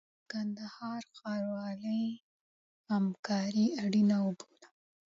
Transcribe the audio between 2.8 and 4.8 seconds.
همکاري اړینه وبلله.